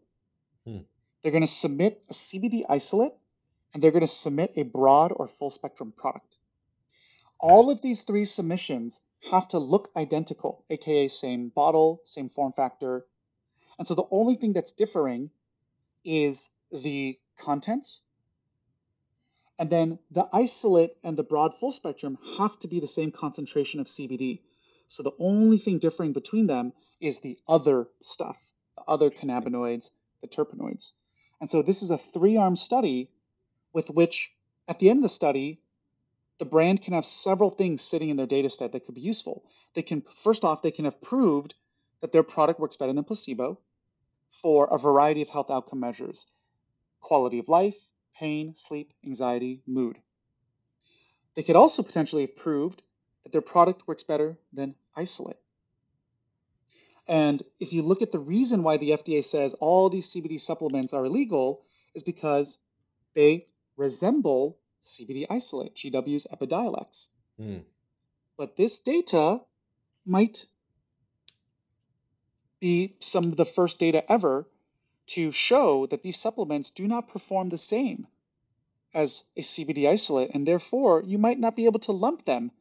[0.65, 0.83] Hmm.
[1.21, 3.13] They're going to submit a CBD isolate,
[3.73, 6.35] and they're going to submit a broad or full spectrum product.
[7.39, 13.05] All of these three submissions have to look identical, aka same bottle, same form factor.
[13.77, 15.31] And so the only thing that's differing
[16.03, 18.01] is the contents.
[19.57, 23.79] And then the isolate and the broad full spectrum have to be the same concentration
[23.79, 24.39] of CBD.
[24.87, 28.37] So the only thing differing between them is the other stuff,
[28.75, 29.89] the other cannabinoids,
[30.21, 30.91] the terpenoids.
[31.39, 33.09] And so this is a three arm study
[33.73, 34.31] with which,
[34.67, 35.61] at the end of the study,
[36.39, 39.45] the brand can have several things sitting in their data set that could be useful.
[39.75, 41.53] They can, first off, they can have proved
[42.01, 43.59] that their product works better than placebo
[44.41, 46.31] for a variety of health outcome measures
[46.99, 47.75] quality of life,
[48.15, 49.97] pain, sleep, anxiety, mood.
[51.35, 52.83] They could also potentially have proved
[53.23, 55.37] that their product works better than isolate.
[57.07, 60.93] And if you look at the reason why the FDA says all these CBD supplements
[60.93, 62.57] are illegal, is because
[63.15, 67.07] they resemble CBD isolate, GW's Epidiolex.
[67.39, 67.63] Mm.
[68.37, 69.41] But this data
[70.05, 70.45] might
[72.59, 74.47] be some of the first data ever
[75.07, 78.07] to show that these supplements do not perform the same
[78.93, 82.51] as a CBD isolate, and therefore you might not be able to lump them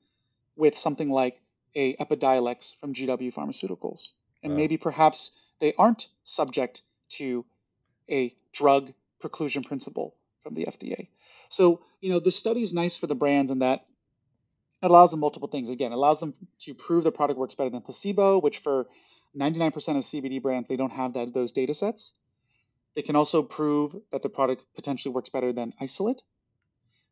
[0.56, 1.40] with something like
[1.74, 4.12] a Epidiolex from GW Pharmaceuticals.
[4.42, 4.58] And wow.
[4.58, 7.44] maybe perhaps they aren't subject to
[8.10, 8.92] a drug
[9.22, 11.08] preclusion principle from the FDA.
[11.48, 13.84] So, you know, the study is nice for the brands in that
[14.82, 15.68] it allows them multiple things.
[15.68, 18.86] Again, it allows them to prove the product works better than placebo, which for
[19.36, 22.14] 99% of CBD brands, they don't have that those data sets.
[22.96, 26.22] They can also prove that the product potentially works better than isolate.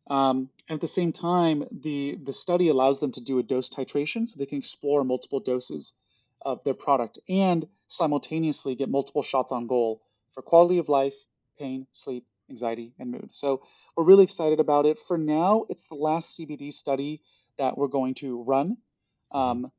[0.08, 3.70] Um, and at the same time, the, the study allows them to do a dose
[3.70, 5.92] titration so they can explore multiple doses
[6.40, 11.14] of their product and simultaneously get multiple shots on goal for quality of life,
[11.58, 13.28] pain, sleep, anxiety, and mood.
[13.32, 13.62] So
[13.96, 14.98] we're really excited about it.
[14.98, 17.22] For now, it's the last CBD study
[17.58, 18.76] that we're going to run.
[19.32, 19.70] Um,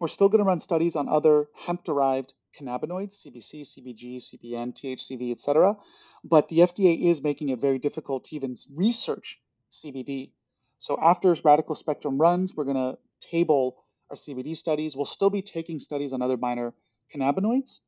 [0.00, 5.76] we're still going to run studies on other hemp-derived cannabinoids, CBC, CBG, CBN, THCV, etc.
[6.22, 10.30] But the FDA is making it very difficult to even research CBD.
[10.78, 14.94] So after Radicle Spectrum runs, we're going to table our CBD studies.
[14.94, 16.74] We'll still be taking studies on other minor
[17.14, 17.80] cannabinoids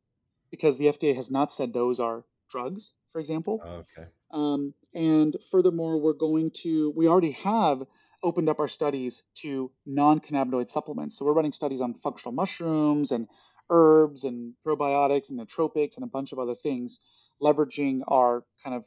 [0.51, 3.63] because the FDA has not said those are drugs for example.
[3.65, 4.09] okay.
[4.31, 7.83] Um, and furthermore, we're going to, we already have
[8.23, 11.19] opened up our studies to non cannabinoid supplements.
[11.19, 13.27] So we're running studies on functional mushrooms and
[13.71, 17.01] herbs and probiotics and nootropics and a bunch of other things,
[17.41, 18.85] leveraging our kind of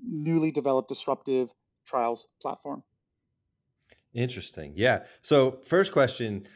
[0.00, 1.48] newly developed disruptive
[1.88, 2.84] trials platform.
[4.14, 4.74] Interesting.
[4.76, 5.02] Yeah.
[5.22, 6.46] So, first question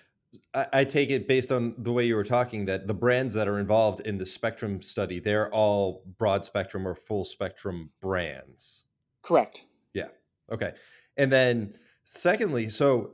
[0.53, 3.49] I, I take it based on the way you were talking that the brands that
[3.49, 8.85] are involved in the spectrum study, they're all broad spectrum or full spectrum brands.
[9.23, 9.65] Correct.
[9.93, 10.09] Yeah.
[10.53, 10.73] Okay.
[11.17, 13.13] And then secondly, so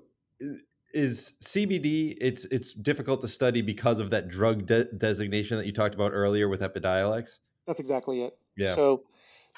[0.92, 5.72] is CBD it's it's difficult to study because of that drug de- designation that you
[5.72, 7.38] talked about earlier with Epidiolex?
[7.66, 8.36] That's exactly it.
[8.56, 8.74] Yeah.
[8.74, 9.04] So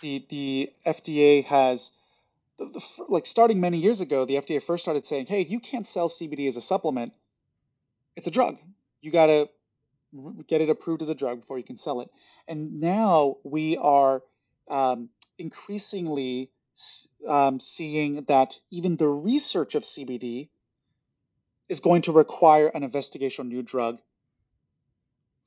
[0.02, 1.90] the the FDA has
[2.58, 5.86] the, the, like starting many years ago, the FDA first started saying, "Hey, you can't
[5.86, 7.12] sell CBD as a supplement
[8.16, 8.58] it's a drug.
[9.00, 9.48] You got to
[10.46, 12.10] get it approved as a drug before you can sell it.
[12.46, 14.22] And now we are
[14.68, 15.08] um,
[15.38, 16.50] increasingly
[17.28, 20.48] um, seeing that even the research of CBD
[21.68, 23.98] is going to require an investigational new drug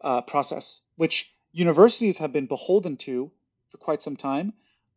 [0.01, 3.31] uh, process, which universities have been beholden to
[3.69, 4.53] for quite some time.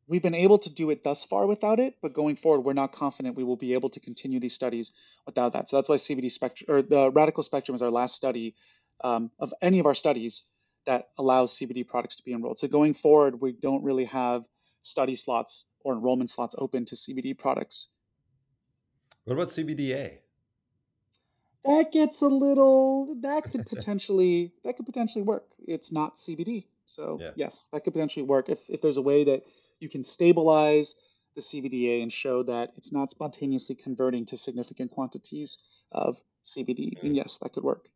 [0.07, 2.93] we've been able to do it thus far without it, but going forward, we're not
[2.93, 4.93] confident we will be able to continue these studies
[5.29, 5.69] without that.
[5.69, 8.55] So that's why CBD spectrum or the Radicle Spectrum is our last study
[9.05, 10.45] um, of any of our studies
[10.87, 12.59] that allows CBD products to be enrolled.
[12.59, 14.45] So going forward, we don't really have
[14.81, 17.89] study slots or enrollment slots open to CBD products.
[19.25, 20.17] What about CBDA?
[21.67, 23.15] That gets a little.
[23.21, 24.53] That could potentially.
[24.65, 25.45] that could potentially work.
[25.67, 27.33] It's not CBD, so yeah.
[27.35, 29.43] yes, that could potentially work if if there's a way that
[29.81, 30.95] you can stabilize
[31.39, 35.59] the CBDA and show that it's not spontaneously converting to significant quantities
[35.93, 36.99] of CBD.
[36.99, 37.03] Mm.
[37.03, 37.89] And yes, that could work.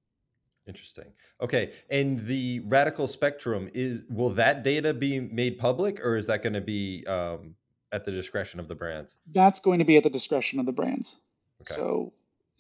[0.66, 1.07] Interesting.
[1.40, 6.45] Okay, and the Radicle Spectrum is will that data be made public, or is that
[6.45, 7.57] going to be um,
[7.90, 9.16] at the discretion of the brands?
[9.32, 11.16] That's going to be at the discretion of the brands.
[11.62, 11.74] Okay.
[11.74, 12.12] So,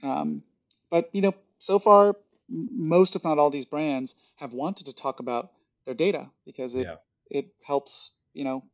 [0.02, 0.42] um,
[0.90, 2.16] but you know, so far,
[2.48, 5.52] most if not all these brands have wanted to talk about
[5.84, 6.96] their data because it yeah.
[7.30, 8.64] it helps you know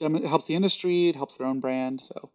[0.00, 2.00] it helps the industry, it helps their own brand.
[2.00, 2.30] So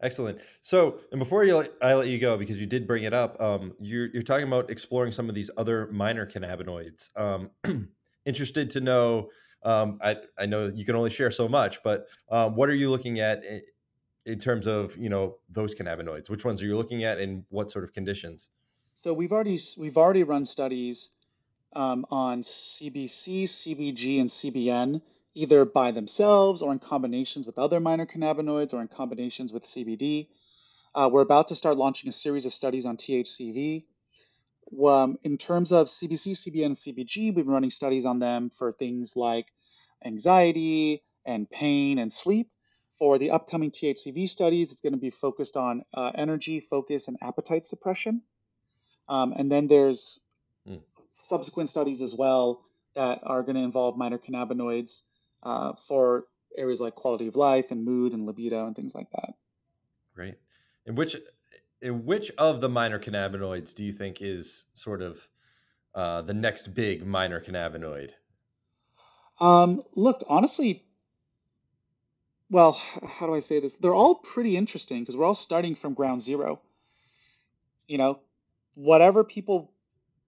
[0.00, 0.38] excellent.
[0.62, 3.74] So, and before you, I let you go because you did bring it up, um,
[3.80, 7.10] you're you're talking about exploring some of these other minor cannabinoids.
[7.16, 7.50] Um,
[8.24, 9.30] interested to know.
[9.62, 12.90] Um, I I know you can only share so much, but um, what are you
[12.90, 13.62] looking at in,
[14.26, 16.28] in terms of you know those cannabinoids?
[16.28, 18.50] Which ones are you looking at, and what sort of conditions?
[18.94, 21.10] So we've already we've already run studies
[21.74, 25.00] um, on CBC, CBG, and CBN
[25.34, 30.28] either by themselves or in combinations with other minor cannabinoids or in combinations with CBD.
[30.94, 33.84] Uh, we're about to start launching a series of studies on THCV.
[34.84, 38.72] Um, in terms of CBC, CBN, and CBG, we've been running studies on them for
[38.72, 39.46] things like
[40.04, 42.50] anxiety and pain and sleep.
[42.98, 47.18] For the upcoming THCV studies, it's going to be focused on uh, energy, focus, and
[47.20, 48.22] appetite suppression.
[49.08, 50.20] Um, and then there's
[50.66, 50.80] mm.
[51.24, 52.62] subsequent studies as well
[52.94, 55.02] that are going to involve minor cannabinoids
[55.44, 56.24] uh, for
[56.56, 59.34] areas like quality of life and mood and libido and things like that.
[60.14, 60.36] Great.
[60.86, 61.16] And which
[61.82, 65.28] in which of the minor cannabinoids do you think is sort of
[65.94, 68.10] uh, the next big minor cannabinoid?
[69.40, 70.84] Um, look, honestly,
[72.50, 73.74] well, how do I say this?
[73.74, 76.60] They're all pretty interesting because we're all starting from ground zero.
[77.86, 78.20] You know,
[78.74, 79.72] whatever people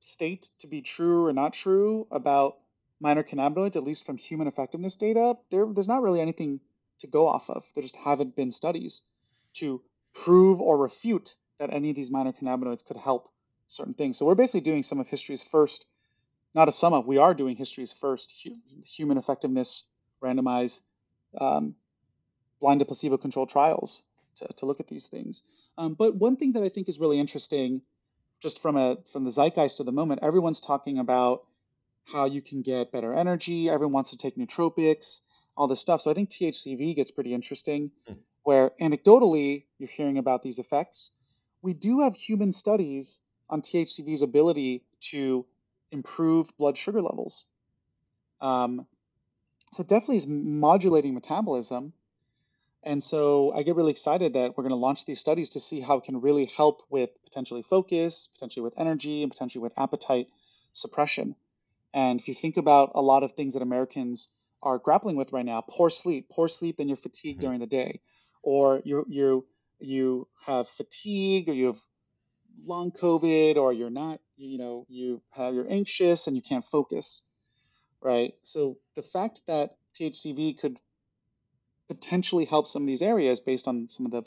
[0.00, 2.56] state to be true or not true about
[3.00, 6.60] minor cannabinoids, at least from human effectiveness data, there, there's not really anything
[7.00, 7.64] to go off of.
[7.74, 9.02] There just haven't been studies
[9.54, 9.82] to
[10.24, 13.30] prove or refute that any of these minor cannabinoids could help
[13.68, 14.18] certain things.
[14.18, 15.86] So we're basically doing some of history's first,
[16.54, 19.84] not a sum of, we are doing history's first hu- human effectiveness
[20.22, 20.78] randomized
[21.40, 21.74] um,
[22.60, 24.04] blinded placebo controlled trials
[24.36, 25.42] to, to look at these things.
[25.78, 27.82] Um, but one thing that I think is really interesting,
[28.40, 31.44] just from a from the zeitgeist of the moment, everyone's talking about
[32.12, 33.68] how you can get better energy.
[33.68, 35.20] Everyone wants to take nootropics,
[35.56, 36.00] all this stuff.
[36.02, 38.16] So I think THCV gets pretty interesting, mm.
[38.42, 41.10] where anecdotally you're hearing about these effects.
[41.62, 43.18] We do have human studies
[43.50, 45.46] on THCV's ability to
[45.90, 47.46] improve blood sugar levels.
[48.40, 48.86] Um,
[49.72, 51.92] so definitely is modulating metabolism.
[52.82, 55.80] And so I get really excited that we're going to launch these studies to see
[55.80, 60.28] how it can really help with potentially focus, potentially with energy, and potentially with appetite
[60.72, 61.34] suppression.
[61.96, 64.30] And if you think about a lot of things that Americans
[64.62, 67.46] are grappling with right now, poor sleep, poor sleep, then you're fatigued mm-hmm.
[67.46, 68.00] during the day,
[68.42, 69.46] or you you
[69.80, 71.80] you have fatigue, or you have
[72.66, 77.26] long COVID, or you're not, you know, you have you're anxious and you can't focus,
[78.02, 78.34] right?
[78.42, 80.78] So the fact that THCV could
[81.88, 84.24] potentially help some of these areas based on some of the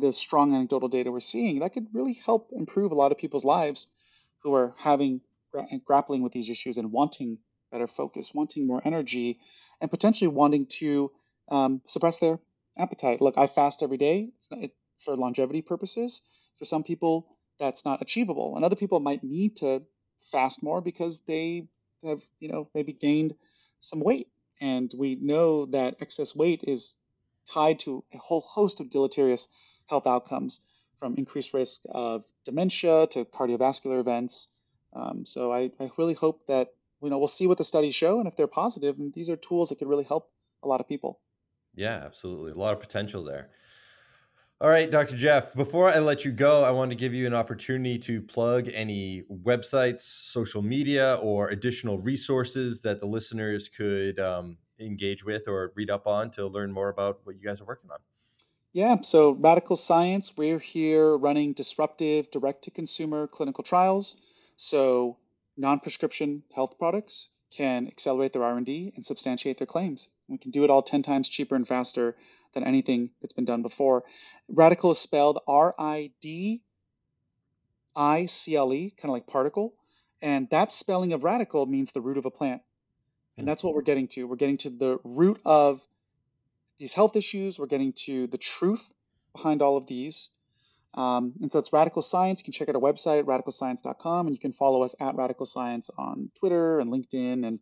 [0.00, 3.44] the strong anecdotal data we're seeing, that could really help improve a lot of people's
[3.44, 3.92] lives
[4.42, 5.20] who are having
[5.84, 7.38] grappling with these issues and wanting
[7.70, 9.38] better focus, wanting more energy,
[9.80, 11.10] and potentially wanting to
[11.50, 12.38] um, suppress their
[12.78, 13.20] appetite.
[13.20, 14.72] Look, I fast every day it,
[15.04, 16.22] for longevity purposes.
[16.58, 17.26] For some people,
[17.58, 19.82] that's not achievable, and other people might need to
[20.32, 21.68] fast more because they
[22.04, 23.34] have, you know, maybe gained
[23.80, 24.28] some weight.
[24.60, 26.94] And we know that excess weight is
[27.52, 29.48] tied to a whole host of deleterious
[29.86, 30.60] health outcomes,
[30.98, 34.48] from increased risk of dementia to cardiovascular events
[34.96, 36.72] um, so I, I really hope that
[37.02, 39.36] you know we'll see what the studies show, and if they're positive, and these are
[39.36, 40.30] tools that could really help
[40.62, 41.20] a lot of people.
[41.74, 43.50] Yeah, absolutely, a lot of potential there.
[44.58, 45.18] All right, Dr.
[45.18, 48.70] Jeff, before I let you go, I want to give you an opportunity to plug
[48.72, 55.72] any websites, social media, or additional resources that the listeners could um, engage with or
[55.76, 57.98] read up on to learn more about what you guys are working on.
[58.72, 64.16] Yeah, so Radicle Science, we're here running disruptive direct to consumer clinical trials.
[64.56, 65.18] So,
[65.56, 70.08] non prescription health products can accelerate their R&D and substantiate their claims.
[70.28, 72.16] We can do it all 10 times cheaper and faster
[72.54, 74.04] than anything that's been done before.
[74.52, 76.62] Radicle is spelled R-I-D
[77.96, 79.74] I C L E, kind of like particle.
[80.20, 82.62] And that spelling of radicle means the root of a plant.
[83.36, 83.48] And hmm.
[83.48, 84.24] that's what we're getting to.
[84.24, 85.80] We're getting to the root of
[86.78, 87.58] these health issues.
[87.58, 88.84] We're getting to the truth
[89.32, 90.28] behind all of these.
[90.96, 92.40] Um, and so it's Radicle Science.
[92.40, 95.90] You can check out our website, radiclescience.com, and you can follow us at Radicle Science
[95.98, 97.58] on Twitter and LinkedIn and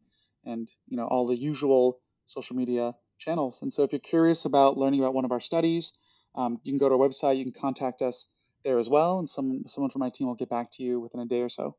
[0.46, 3.60] and you know all the usual social media channels.
[3.62, 5.98] And so if you're curious about learning about one of our studies,
[6.34, 7.38] um, you can go to our website.
[7.38, 8.28] You can contact us
[8.64, 11.20] there as well, and some someone from my team will get back to you within
[11.20, 11.76] a day or so.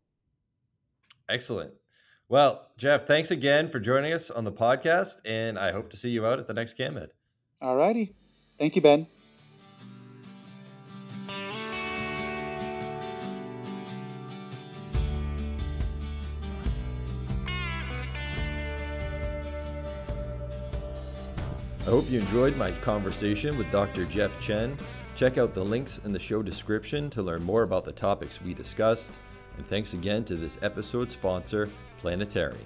[1.30, 1.74] Excellent.
[2.28, 6.10] Well, Jeff, thanks again for joining us on the podcast, and I hope to see
[6.10, 7.10] you out at the next CanMed.
[7.62, 8.16] All righty.
[8.58, 9.08] Thank you, Ben.
[21.95, 24.03] Hope you enjoyed my conversation with Dr.
[24.03, 24.77] Jeff Chen.
[25.15, 28.53] Check out the links in the show description to learn more about the topics we
[28.53, 29.13] discussed.
[29.55, 31.69] And thanks again to this episode sponsor,
[32.03, 32.65] Planetarie.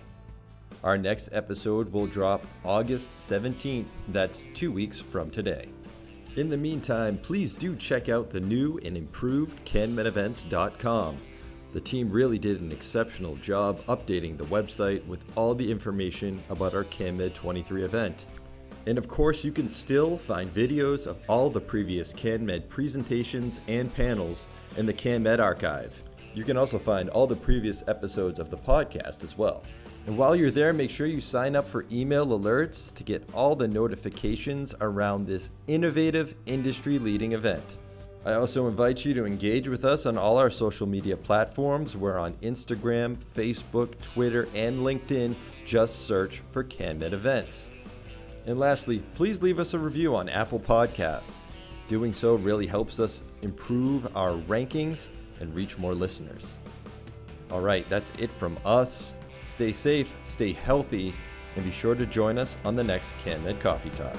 [0.83, 3.85] Our next episode will drop August 17th.
[4.07, 5.69] That's two weeks from today.
[6.35, 11.19] In the meantime, please do check out the new and improved canmedevents.com.
[11.71, 16.73] The team really did an exceptional job updating the website with all the information about
[16.73, 18.25] our CanMed 23 event.
[18.89, 23.93] And of course, you can still find videos of all the previous CanMed presentations and
[23.93, 25.95] panels in the CanMed archive.
[26.33, 29.61] You can also find all the previous episodes of the podcast as well.
[30.07, 33.55] And while you're there, make sure you sign up for email alerts to get all
[33.55, 37.77] the notifications around this innovative industry leading event.
[38.25, 41.95] I also invite you to engage with us on all our social media platforms.
[41.95, 45.35] We're on Instagram, Facebook, Twitter, and LinkedIn.
[45.63, 47.67] Just search for CanMed Events.
[48.49, 51.41] And lastly, please leave us a review on Apple Podcasts.
[51.87, 56.55] Doing so really helps us improve our rankings and reach more listeners.
[57.51, 59.13] All right, that's it from us.
[59.45, 61.13] Stay safe, stay healthy,
[61.55, 64.17] and be sure to join us on the next CanMed Coffee Talk.